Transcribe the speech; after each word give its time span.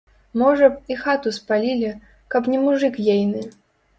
Можа 0.41 0.67
б, 0.75 0.79
і 0.93 0.97
хату 1.01 1.33
спалілі, 1.35 1.91
каб 2.35 2.49
не 2.53 2.61
мужык 2.65 2.97
ейны. 3.17 3.41